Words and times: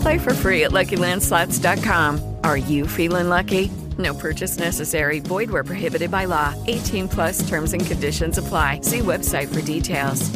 Play 0.00 0.18
for 0.18 0.34
free 0.34 0.64
at 0.64 0.72
LuckyLandSlots.com. 0.72 2.36
Are 2.44 2.56
you 2.56 2.86
feeling 2.86 3.28
lucky? 3.28 3.70
No 3.98 4.14
purchase 4.14 4.58
necessary. 4.58 5.20
Void 5.20 5.50
where 5.50 5.64
prohibited 5.64 6.10
by 6.10 6.26
law. 6.26 6.54
18 6.66 7.08
plus 7.08 7.48
terms 7.48 7.72
and 7.72 7.84
conditions 7.84 8.38
apply. 8.38 8.80
See 8.82 9.00
website 9.00 9.48
for 9.48 9.62
details. 9.62 10.30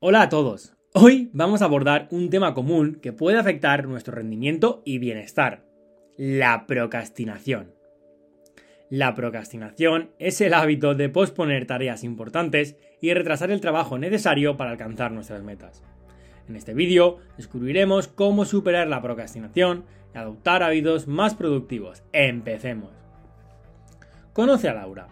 Hola 0.00 0.22
a 0.22 0.28
todos. 0.28 0.72
Hoy 0.94 1.30
vamos 1.32 1.62
a 1.62 1.66
abordar 1.66 2.08
un 2.10 2.30
tema 2.30 2.54
común 2.54 2.98
que 3.02 3.12
puede 3.12 3.38
afectar 3.38 3.86
nuestro 3.86 4.14
rendimiento 4.14 4.82
y 4.84 4.98
bienestar. 4.98 5.64
La 6.16 6.66
procrastinación. 6.66 7.74
La 8.90 9.14
procrastinación 9.14 10.10
es 10.18 10.40
el 10.40 10.54
hábito 10.54 10.94
de 10.94 11.08
posponer 11.08 11.66
tareas 11.66 12.04
importantes 12.04 12.76
y 13.00 13.12
retrasar 13.12 13.50
el 13.50 13.60
trabajo 13.60 13.98
necesario 13.98 14.56
para 14.56 14.70
alcanzar 14.70 15.12
nuestras 15.12 15.42
metas. 15.42 15.82
En 16.48 16.56
este 16.56 16.74
vídeo 16.74 17.18
descubriremos 17.36 18.08
cómo 18.08 18.44
superar 18.44 18.88
la 18.88 19.02
procrastinación 19.02 19.84
y 20.14 20.18
adoptar 20.18 20.62
hábitos 20.62 21.06
más 21.06 21.34
productivos. 21.34 22.02
Empecemos. 22.12 22.90
Conoce 24.32 24.68
a 24.68 24.74
Laura. 24.74 25.08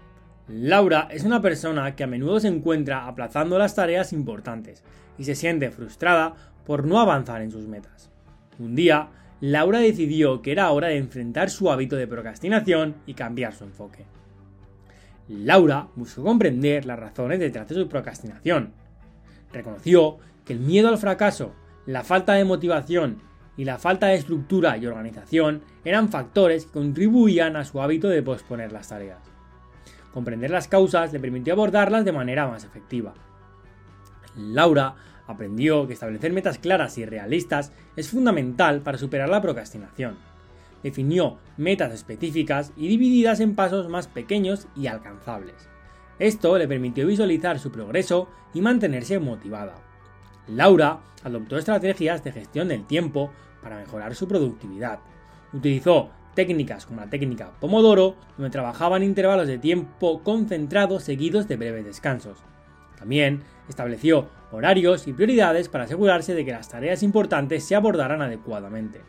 Laura 0.49 1.09
es 1.11 1.25
una 1.25 1.43
persona 1.43 1.95
que 1.95 2.05
a 2.05 2.07
menudo 2.07 2.41
se 2.41 2.49
encuentra 2.49 3.07
aplazando 3.07 3.59
las 3.59 3.75
tareas 3.75 4.13
importantes 4.13 4.85
y 5.19 5.25
se 5.25 5.35
siente 5.35 5.71
frustrada 5.71 6.35
por 6.65 6.87
no 6.87 7.01
avanzar 7.01 7.43
en 7.43 7.51
sus 7.51 7.67
metas. 7.67 8.11
Un 8.59 8.75
día, 8.75 9.09
Laura 9.41 9.81
decidió 9.81 10.41
que 10.41 10.53
era 10.53 10.71
hora 10.71 10.89
de 10.89 10.97
enfrentar 10.97 11.51
su 11.51 11.71
hábito 11.71 11.97
de 11.97 12.07
procrastinación 12.07 12.95
y 13.07 13.15
cambiar 13.15 13.53
su 13.53 13.65
enfoque. 13.65 14.05
Laura 15.29 15.89
buscó 15.97 16.23
comprender 16.23 16.87
las 16.87 16.99
razones 16.99 17.41
detrás 17.41 17.69
de 17.69 17.75
su 17.75 17.89
procrastinación. 17.89 18.73
Reconoció 19.57 20.19
que 20.45 20.53
el 20.53 20.61
miedo 20.61 20.91
al 20.91 20.99
fracaso, 20.99 21.55
la 21.87 22.05
falta 22.05 22.35
de 22.35 22.45
motivación 22.45 23.23
y 23.57 23.65
la 23.65 23.79
falta 23.79 24.09
de 24.09 24.17
estructura 24.17 24.77
y 24.77 24.85
organización 24.85 25.63
eran 25.83 26.11
factores 26.11 26.67
que 26.67 26.73
contribuían 26.73 27.57
a 27.57 27.65
su 27.65 27.81
hábito 27.81 28.11
de 28.11 28.23
posponer 28.23 28.71
las 28.71 28.91
tareas. 28.91 29.23
Comprender 30.13 30.51
las 30.51 30.69
causas 30.69 31.11
le 31.15 31.21
permitió 31.21 31.55
abordarlas 31.55 32.05
de 32.05 32.13
manera 32.13 32.47
más 32.47 32.65
efectiva. 32.65 33.15
Laura 34.37 34.95
aprendió 35.27 35.87
que 35.87 35.95
establecer 35.95 36.35
metas 36.35 36.59
claras 36.59 36.99
y 36.99 37.07
realistas 37.07 37.73
es 37.97 38.11
fundamental 38.11 38.83
para 38.83 38.99
superar 38.99 39.31
la 39.31 39.41
procrastinación. 39.41 40.19
Definió 40.83 41.39
metas 41.57 41.95
específicas 41.95 42.75
y 42.77 42.89
divididas 42.89 43.41
en 43.41 43.55
pasos 43.55 43.89
más 43.89 44.07
pequeños 44.07 44.69
y 44.77 44.89
alcanzables. 44.89 45.71
Esto 46.19 46.57
le 46.57 46.67
permitió 46.67 47.07
visualizar 47.07 47.59
su 47.59 47.71
progreso 47.71 48.29
y 48.55 48.61
mantenerse 48.61 49.19
motivada. 49.19 49.75
Laura 50.49 51.01
adoptó 51.25 51.59
estrategias 51.59 52.25
de 52.25 52.33
gestión 52.33 52.69
del 52.69 52.87
tiempo 52.87 53.31
para 53.63 53.77
mejorar 53.77 54.15
su 54.15 54.29
productividad. 54.29 55.01
Utilizó 55.53 56.11
técnicas 56.35 56.87
como 56.87 57.01
la 57.01 57.11
técnica 57.11 57.51
Pomodoro, 57.61 58.15
donde 58.37 58.51
trabajaba 58.51 58.97
en 58.97 59.03
intervalos 59.03 59.49
de 59.49 59.59
tiempo 59.59 60.23
concentrados 60.23 61.03
seguidos 61.03 61.49
de 61.49 61.57
breves 61.57 61.85
descansos. 61.85 62.39
También 62.99 63.43
estableció 63.69 64.29
horarios 64.53 65.07
y 65.07 65.13
prioridades 65.13 65.69
para 65.69 65.85
asegurarse 65.85 66.35
de 66.35 66.45
que 66.45 66.53
las 66.53 66.69
tareas 66.69 67.03
importantes 67.03 67.65
se 67.65 67.75
abordaran 67.75 68.23
adecuadamente. 68.23 69.01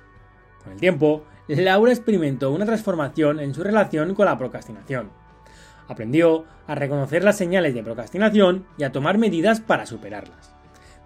Con 0.63 0.73
el 0.73 0.79
tiempo, 0.79 1.23
Laura 1.47 1.91
experimentó 1.91 2.51
una 2.51 2.65
transformación 2.65 3.39
en 3.39 3.53
su 3.53 3.63
relación 3.63 4.15
con 4.15 4.25
la 4.25 4.37
procrastinación. 4.37 5.09
Aprendió 5.87 6.45
a 6.67 6.75
reconocer 6.75 7.23
las 7.23 7.37
señales 7.37 7.73
de 7.73 7.83
procrastinación 7.83 8.65
y 8.77 8.83
a 8.83 8.91
tomar 8.91 9.17
medidas 9.17 9.61
para 9.61 9.85
superarlas 9.85 10.57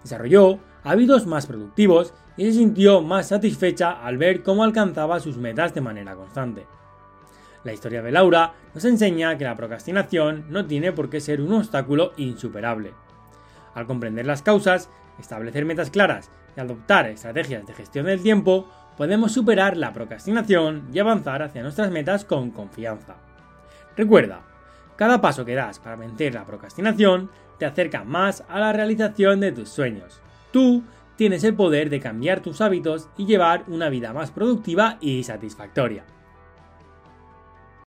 desarrolló 0.02 0.58
hábitos 0.84 1.26
más 1.26 1.46
productivos 1.46 2.12
y 2.36 2.44
se 2.46 2.52
sintió 2.52 3.02
más 3.02 3.28
satisfecha 3.28 3.92
al 3.92 4.18
ver 4.18 4.42
cómo 4.42 4.64
alcanzaba 4.64 5.20
sus 5.20 5.36
metas 5.36 5.74
de 5.74 5.80
manera 5.80 6.14
constante. 6.14 6.66
La 7.64 7.72
historia 7.72 8.02
de 8.02 8.10
Laura 8.10 8.54
nos 8.74 8.84
enseña 8.84 9.38
que 9.38 9.44
la 9.44 9.56
procrastinación 9.56 10.46
no 10.48 10.66
tiene 10.66 10.92
por 10.92 11.08
qué 11.08 11.20
ser 11.20 11.40
un 11.40 11.52
obstáculo 11.52 12.12
insuperable. 12.16 12.92
Al 13.74 13.86
comprender 13.86 14.26
las 14.26 14.42
causas, 14.42 14.90
establecer 15.20 15.64
metas 15.64 15.90
claras 15.90 16.30
y 16.56 16.60
adoptar 16.60 17.06
estrategias 17.08 17.64
de 17.66 17.72
gestión 17.72 18.06
del 18.06 18.22
tiempo, 18.22 18.68
podemos 18.96 19.32
superar 19.32 19.76
la 19.76 19.92
procrastinación 19.92 20.88
y 20.92 20.98
avanzar 20.98 21.42
hacia 21.42 21.62
nuestras 21.62 21.90
metas 21.90 22.24
con 22.24 22.50
confianza. 22.50 23.16
Recuerda, 23.96 24.42
cada 25.02 25.20
paso 25.20 25.44
que 25.44 25.56
das 25.56 25.80
para 25.80 25.96
vencer 25.96 26.32
la 26.32 26.46
procrastinación 26.46 27.28
te 27.58 27.66
acerca 27.66 28.04
más 28.04 28.44
a 28.48 28.60
la 28.60 28.72
realización 28.72 29.40
de 29.40 29.50
tus 29.50 29.68
sueños. 29.68 30.20
Tú 30.52 30.84
tienes 31.16 31.42
el 31.42 31.56
poder 31.56 31.90
de 31.90 31.98
cambiar 31.98 32.38
tus 32.38 32.60
hábitos 32.60 33.08
y 33.16 33.26
llevar 33.26 33.64
una 33.66 33.88
vida 33.88 34.12
más 34.12 34.30
productiva 34.30 34.98
y 35.00 35.24
satisfactoria. 35.24 36.04